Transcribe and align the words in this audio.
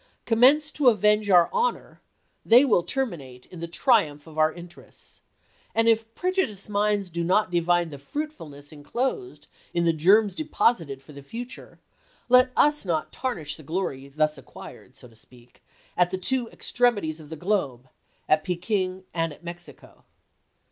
Commenced 0.25 0.75
to 0.77 0.87
avenge 0.89 1.29
our 1.29 1.47
honor, 1.53 2.01
they 2.43 2.65
will 2.65 2.81
terminate 2.81 3.45
in 3.45 3.59
the 3.59 3.67
triumph 3.67 4.25
of 4.25 4.35
our 4.35 4.51
interests; 4.51 5.21
and 5.75 5.87
if 5.87 6.11
prejudiced 6.15 6.67
minds 6.71 7.11
do 7.11 7.23
not 7.23 7.51
divine 7.51 7.89
the 7.91 7.97
f 8.01 8.15
ruitfulness 8.15 8.71
inclosed 8.71 9.45
in 9.75 9.85
the 9.85 9.93
germs 9.93 10.33
deposited 10.33 11.03
for 11.03 11.13
the 11.13 11.21
future, 11.21 11.79
let 12.29 12.51
us 12.57 12.83
not 12.83 13.11
tarnish 13.11 13.55
the 13.57 13.61
glory 13.61 14.07
thus 14.07 14.39
acquired, 14.39 14.97
so 14.97 15.07
to 15.07 15.15
speak, 15.15 15.61
at 15.95 16.09
the 16.09 16.17
two 16.17 16.49
ex 16.49 16.71
tremities 16.71 17.19
of 17.19 17.29
the 17.29 17.35
globe— 17.35 17.87
at 18.27 18.43
Pekin 18.43 19.03
and 19.13 19.31
at 19.31 19.43
Mexico." 19.43 20.03